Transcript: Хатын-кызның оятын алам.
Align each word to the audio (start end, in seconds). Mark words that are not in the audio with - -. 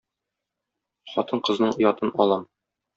Хатын-кызның 1.17 1.77
оятын 1.81 2.17
алам. 2.27 2.53